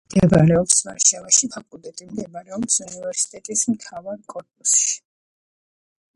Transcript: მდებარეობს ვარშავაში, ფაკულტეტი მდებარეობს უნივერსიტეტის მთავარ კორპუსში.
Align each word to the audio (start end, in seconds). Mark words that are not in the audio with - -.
მდებარეობს 0.11 0.77
ვარშავაში, 0.85 1.49
ფაკულტეტი 1.55 2.07
მდებარეობს 2.13 2.79
უნივერსიტეტის 2.87 3.65
მთავარ 3.75 4.19
კორპუსში. 4.35 4.99